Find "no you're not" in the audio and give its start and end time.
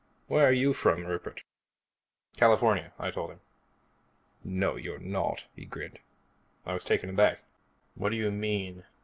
4.43-5.45